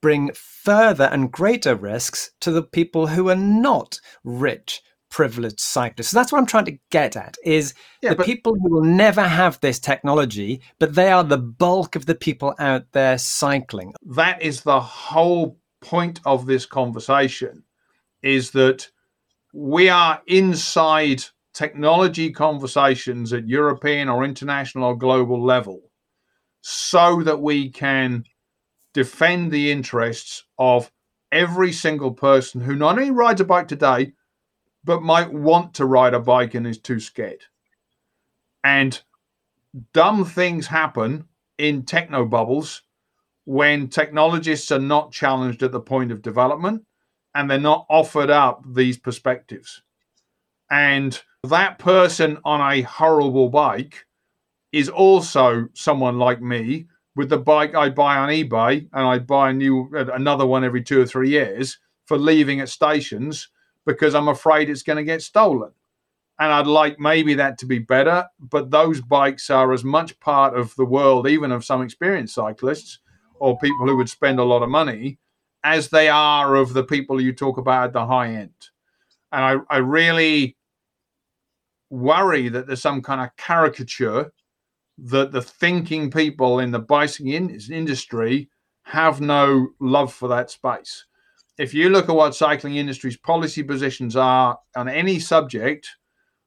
[0.00, 6.10] bring further and greater risks to the people who are not rich privileged cyclists.
[6.10, 8.84] So that's what I'm trying to get at is yeah, the but- people who will
[8.84, 13.92] never have this technology, but they are the bulk of the people out there cycling.
[14.02, 17.64] That is the whole point of this conversation
[18.22, 18.88] is that
[19.52, 25.90] we are inside technology conversations at European or international or global level
[26.60, 28.24] so that we can
[28.94, 30.90] defend the interests of
[31.32, 34.12] every single person who not only rides a bike today,
[34.84, 37.44] but might want to ride a bike and is too scared.
[38.64, 39.00] And
[39.92, 41.26] dumb things happen
[41.58, 42.82] in techno bubbles
[43.44, 46.84] when technologists are not challenged at the point of development
[47.34, 49.82] and they're not offered up these perspectives.
[50.70, 54.06] And that person on a horrible bike
[54.72, 59.50] is also someone like me with the bike I buy on eBay and I buy
[59.50, 63.48] a new another one every two or three years for leaving at stations
[63.92, 65.72] because I'm afraid it's going to get stolen.
[66.38, 70.58] And I'd like maybe that to be better, but those bikes are as much part
[70.58, 72.98] of the world, even of some experienced cyclists
[73.34, 75.18] or people who would spend a lot of money,
[75.64, 78.54] as they are of the people you talk about at the high end.
[79.32, 80.56] And I, I really
[81.90, 84.32] worry that there's some kind of caricature
[84.96, 88.48] that the thinking people in the bicycling industry
[88.84, 91.04] have no love for that space
[91.60, 95.86] if you look at what cycling industry's policy positions are on any subject,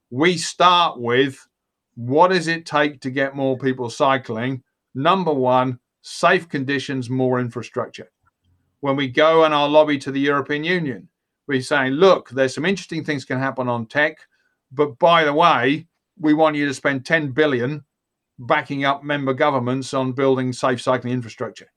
[0.10, 1.48] we start with
[1.94, 4.64] what does it take to get more people cycling?
[4.96, 8.10] Number one, safe conditions, more infrastructure.
[8.80, 11.08] When we go and our lobby to the European Union,
[11.48, 14.18] we're saying, look, there's some interesting things can happen on tech,
[14.72, 15.86] but by the way,
[16.20, 17.84] we want you to spend 10 billion
[18.40, 21.68] backing up member governments on building safe cycling infrastructure.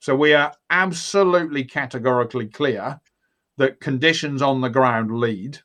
[0.00, 3.00] So we are absolutely categorically clear
[3.58, 5.58] that conditions on the ground lead.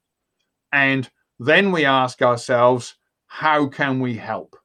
[0.73, 2.95] And then we ask ourselves,
[3.27, 4.57] how can we help?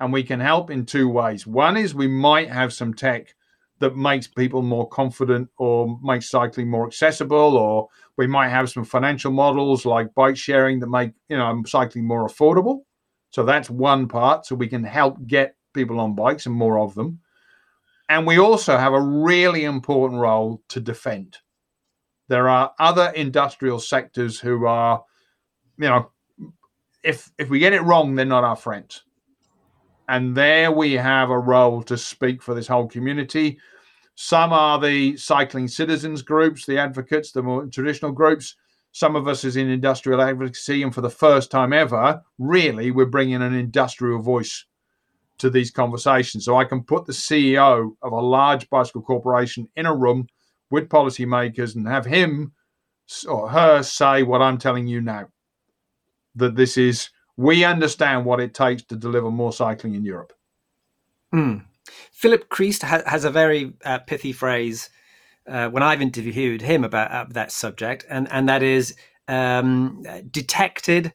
[0.00, 1.46] And we can help in two ways.
[1.46, 3.34] One is we might have some tech
[3.78, 8.84] that makes people more confident or makes cycling more accessible, or we might have some
[8.84, 12.80] financial models like bike sharing that make you know cycling more affordable.
[13.30, 14.46] So that's one part.
[14.46, 17.20] So we can help get people on bikes and more of them.
[18.12, 21.38] And we also have a really important role to defend.
[22.28, 25.02] There are other industrial sectors who are,
[25.78, 26.10] you know,
[27.02, 29.04] if if we get it wrong, they're not our friends.
[30.10, 33.58] And there we have a role to speak for this whole community.
[34.14, 38.56] Some are the cycling citizens groups, the advocates, the more traditional groups.
[38.92, 43.06] Some of us is in industrial advocacy, and for the first time ever, really, we're
[43.06, 44.66] bringing an industrial voice
[45.42, 46.44] to these conversations.
[46.44, 50.28] So I can put the CEO of a large bicycle corporation in a room
[50.70, 52.52] with policymakers and have him
[53.28, 55.28] or her say what I'm telling you now
[56.36, 60.32] that this is, we understand what it takes to deliver more cycling in Europe.
[61.34, 61.64] Mm.
[62.12, 64.90] Philip Christ ha- has a very uh, pithy phrase
[65.48, 68.94] uh, when I've interviewed him about uh, that subject, and, and that is
[69.26, 71.12] um, detected,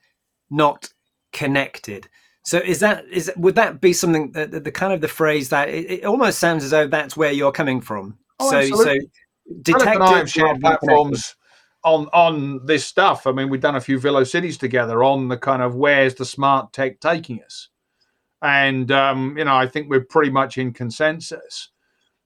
[0.49, 0.89] not
[1.31, 2.09] connected.
[2.47, 5.49] So is that is would that be something that the, the kind of the phrase
[5.49, 8.17] that it, it, almost sounds as though that's where you're coming from?
[8.39, 9.01] Oh, so absolutely.
[9.01, 11.35] so detective and I have shared platforms
[11.83, 13.27] on on this stuff.
[13.27, 16.23] I mean, we've done a few Velo cities together on the kind of where's the
[16.23, 17.67] smart tech taking us,
[18.41, 21.67] and um, you know, I think we're pretty much in consensus.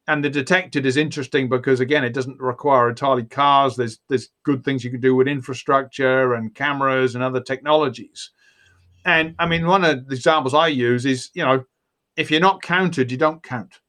[0.07, 3.75] And the detected is interesting because again, it doesn't require entirely cars.
[3.75, 8.29] There's there's good things you can do with infrastructure and cameras and other technologies.
[9.05, 11.65] And I mean, one of the examples I use is you know,
[12.15, 13.79] if you're not counted, you don't count.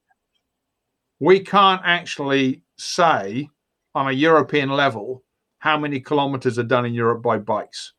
[1.21, 3.49] We can't actually say
[3.95, 5.23] on a European level
[5.59, 7.93] how many kilometers are done in Europe by bikes.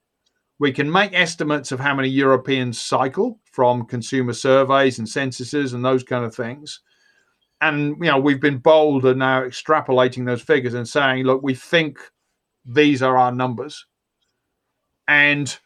[0.59, 5.84] We can make estimates of how many Europeans cycle from consumer surveys and censuses and
[5.84, 6.82] those kind of things.
[7.61, 11.55] And you know, we've been bold and now extrapolating those figures and saying, look, we
[11.55, 11.97] think
[12.66, 13.86] these are our numbers.
[15.07, 15.57] And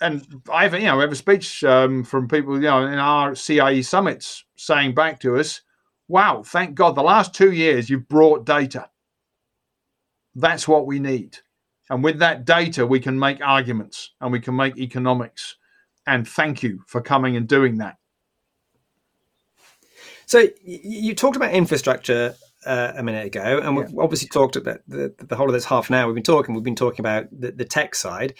[0.00, 3.34] and I've you know, we have a speech um, from people, you know, in our
[3.34, 5.62] CIE summits saying back to us,
[6.08, 8.88] wow, thank God the last two years you've brought data
[10.34, 11.38] that's what we need.
[11.90, 15.56] And with that data, we can make arguments and we can make economics.
[16.06, 17.96] And thank you for coming and doing that.
[20.26, 22.34] So you talked about infrastructure
[22.64, 24.02] uh, a minute ago, and we've yeah.
[24.02, 26.06] obviously talked about the, the whole of this half an hour.
[26.06, 26.54] We've been talking.
[26.54, 28.34] We've been talking about the, the tech side.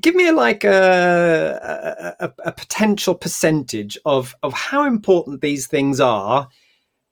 [0.00, 6.48] Give me like a, a, a potential percentage of of how important these things are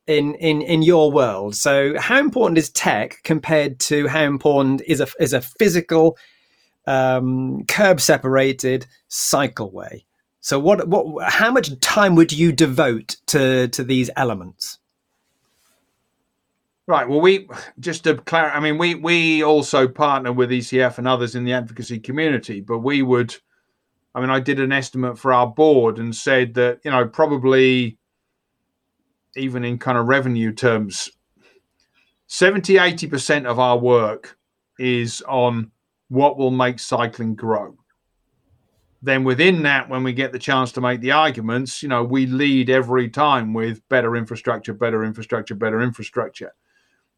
[0.06, 1.54] in in in your world.
[1.54, 6.16] So, how important is tech compared to how important is a is a physical,
[6.86, 10.04] um, curb separated cycleway?
[10.40, 14.78] So, what what how much time would you devote to to these elements?
[16.88, 17.08] Right.
[17.08, 18.56] Well, we just to clarify.
[18.56, 22.78] I mean, we we also partner with ECF and others in the advocacy community, but
[22.78, 23.36] we would.
[24.14, 27.98] I mean, I did an estimate for our board and said that you know probably
[29.36, 31.10] even in kind of revenue terms,
[32.26, 34.36] 70, 80% of our work
[34.78, 35.70] is on
[36.08, 37.76] what will make cycling grow.
[39.00, 42.26] Then within that, when we get the chance to make the arguments, you know, we
[42.26, 46.52] lead every time with better infrastructure, better infrastructure, better infrastructure.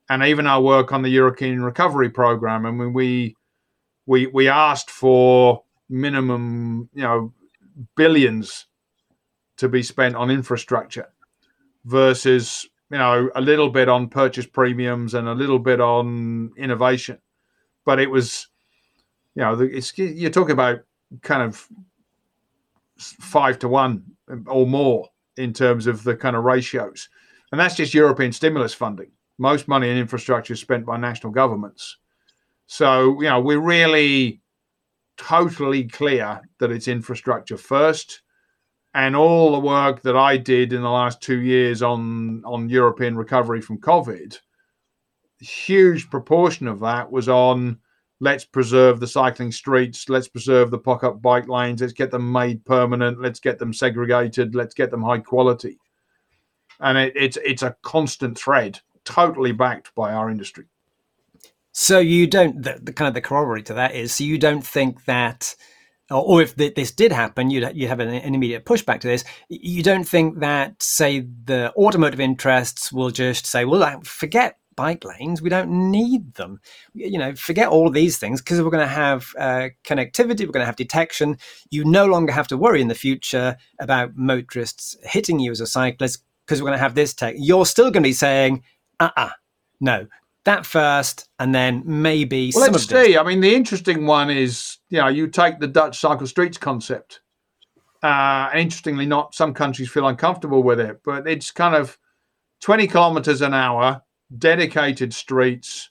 [0.09, 3.37] And even our work on the European recovery program, I mean, we
[4.07, 7.33] we we asked for minimum, you know,
[7.97, 8.67] billions
[9.57, 11.09] to be spent on infrastructure
[11.85, 17.19] versus you know a little bit on purchase premiums and a little bit on innovation.
[17.85, 18.49] But it was
[19.35, 19.59] you know
[19.97, 20.81] you're talking about
[21.23, 21.67] kind of
[22.99, 24.05] five to one
[24.47, 27.09] or more in terms of the kind of ratios.
[27.53, 31.99] And that's just european stimulus funding most money in infrastructure is spent by national governments.
[32.67, 34.41] So you know we're really
[35.17, 38.23] totally clear that it's infrastructure first.
[38.97, 43.17] And all the work that I did in the last two years on on European
[43.17, 44.39] recovery from COVID,
[45.41, 47.79] huge proportion of that was on
[48.21, 52.65] let's preserve the cycling streets, let's preserve the pocket bike lanes, let's get them made
[52.65, 55.79] permanent, let's get them segregated, let's get them high quality,
[56.81, 60.65] and it, it's it's a constant thread, totally backed by our industry.
[61.73, 64.65] So you don't the, the kind of the corollary to that is so you don't
[64.65, 65.57] think that
[66.11, 69.25] or, if this did happen, you'd, you have an, an, immediate pushback to this.
[69.49, 75.41] You don't think that, say, the automotive interests will just say, well, forget bike lanes.
[75.41, 76.61] We don't need them.
[76.93, 80.61] You know, forget all these things because we're going to have uh, connectivity, we're going
[80.61, 81.39] to have detection.
[81.71, 85.67] You no longer have to worry in the future about motorists hitting you as a
[85.67, 87.35] cyclist because we're going to have this tech.
[87.39, 88.63] You're still going to be saying,
[89.01, 89.31] uh uh-uh, uh
[89.81, 90.07] no,
[90.45, 92.53] that first, and then maybe.
[92.55, 93.19] Well, let's see.
[93.19, 97.21] I mean, the interesting one is you know you take the Dutch cycle streets concept.
[98.03, 101.99] Uh, and interestingly, not some countries feel uncomfortable with it, but it's kind of
[102.61, 104.03] 20 kilometers an hour,
[104.37, 105.89] dedicated streets.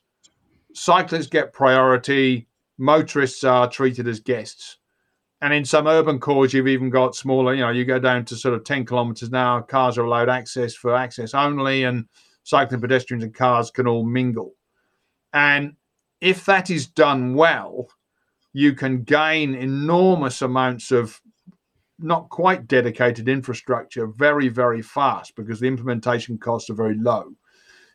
[0.75, 2.47] Cyclists get priority.
[2.77, 4.77] Motorists are treated as guests.
[5.41, 8.35] And in some urban cores, you've even got smaller, you know, you go down to
[8.35, 9.61] sort of 10 kilometers now.
[9.61, 11.83] Cars are allowed access for access only.
[11.83, 12.05] And
[12.43, 14.53] cycling pedestrians and cars can all mingle.
[15.33, 15.75] And
[16.21, 17.89] if that is done well,
[18.53, 21.19] you can gain enormous amounts of
[21.99, 27.31] not quite dedicated infrastructure very, very fast because the implementation costs are very low.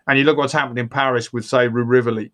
[0.07, 2.32] And you look what's happened in Paris with, say, Rue Rivoli.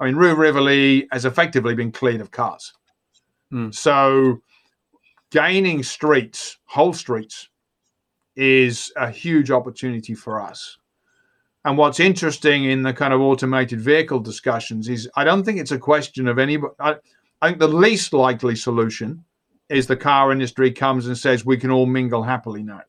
[0.00, 2.72] I mean, Rue Rivoli has effectively been cleared of cars.
[3.52, 3.72] Mm.
[3.72, 4.42] So
[5.30, 7.48] gaining streets, whole streets,
[8.34, 10.78] is a huge opportunity for us.
[11.64, 15.70] And what's interesting in the kind of automated vehicle discussions is I don't think it's
[15.70, 16.58] a question of any.
[16.80, 16.96] I,
[17.40, 19.24] I think the least likely solution
[19.68, 22.82] is the car industry comes and says we can all mingle happily now.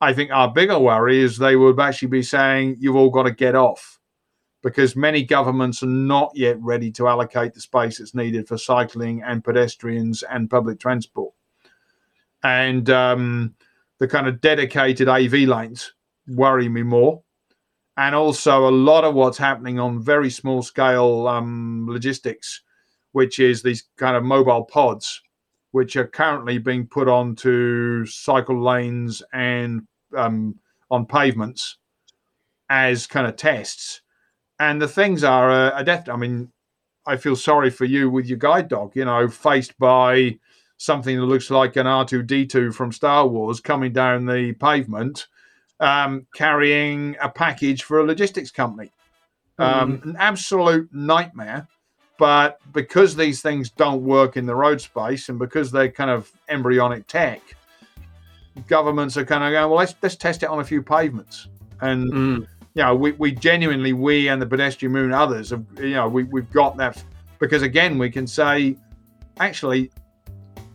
[0.00, 3.30] I think our bigger worry is they would actually be saying you've all got to
[3.30, 3.98] get off
[4.62, 9.22] because many governments are not yet ready to allocate the space that's needed for cycling
[9.22, 11.32] and pedestrians and public transport.
[12.42, 13.54] And um,
[13.98, 15.94] the kind of dedicated AV lanes
[16.26, 17.23] worry me more.
[17.96, 22.62] And also, a lot of what's happening on very small scale um, logistics,
[23.12, 25.22] which is these kind of mobile pods,
[25.70, 29.82] which are currently being put onto cycle lanes and
[30.16, 30.58] um,
[30.90, 31.78] on pavements
[32.68, 34.00] as kind of tests
[34.58, 36.08] and the things are a, a death.
[36.08, 36.50] I mean,
[37.06, 38.94] I feel sorry for you with your guide dog.
[38.94, 40.38] You know, faced by
[40.76, 44.52] something that looks like an R two D two from Star Wars coming down the
[44.54, 45.26] pavement,
[45.80, 48.92] um, carrying a package for a logistics company.
[49.58, 50.04] Um, mm.
[50.04, 51.68] An absolute nightmare.
[52.16, 56.30] But because these things don't work in the road space, and because they're kind of
[56.48, 57.42] embryonic tech,
[58.68, 61.48] governments are kind of going, well, let's let's test it on a few pavements.
[61.80, 65.90] And mm you know, we, we genuinely, we and the pedestrian moon others have, you
[65.90, 67.02] know, we, we've got that
[67.38, 68.76] because again, we can say,
[69.38, 69.90] actually,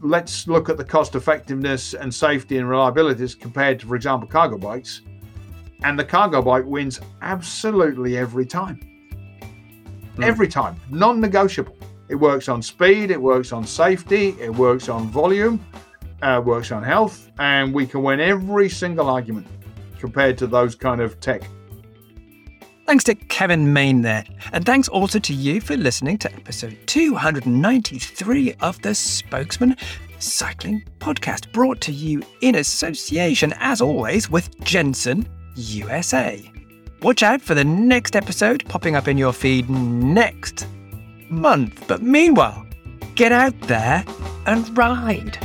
[0.02, 4.28] let's look at the cost effectiveness and safety and reliability as compared to, for example,
[4.28, 5.02] cargo bikes.
[5.84, 8.80] And the cargo bike wins absolutely every time.
[10.16, 10.24] Mm.
[10.24, 11.78] Every time, non negotiable.
[12.10, 15.64] It works on speed, it works on safety, it works on volume,
[16.22, 19.48] uh, works on health, and we can win every single argument
[20.00, 21.44] compared to those kind of tech.
[22.90, 24.24] Thanks to Kevin Mayne there.
[24.52, 29.78] And thanks also to you for listening to episode 293 of the Spokesmen
[30.18, 36.52] Cycling Podcast, brought to you in association, as always, with Jensen USA.
[37.04, 40.66] Watch out for the next episode popping up in your feed next
[41.30, 41.88] month.
[41.88, 42.66] But meanwhile,
[43.14, 44.04] get out there
[44.48, 45.38] and ride.